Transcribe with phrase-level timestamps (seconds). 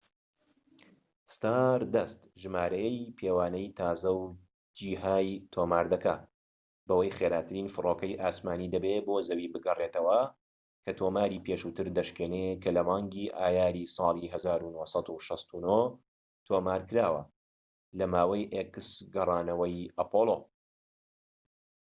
[1.33, 4.23] ستاردەست ژمارەیەی پێوانەیی تازە و
[4.77, 6.23] جیهای تۆمار دەکات
[6.87, 10.21] بەوەی خێراترین فڕۆکەی ئاسمانیی دەبێت بۆ زەوی بگەڕێتەوە،
[10.83, 15.83] کە تۆماری پێشووتر دەشکێنێت کە لە مانگی ئایاری ساڵی 1969
[16.47, 17.23] تۆمارکراوە
[17.97, 18.49] لە ماوەی
[19.15, 20.43] گەڕانەوەی ئەپۆڵۆx